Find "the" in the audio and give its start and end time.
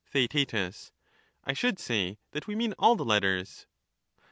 2.95-3.05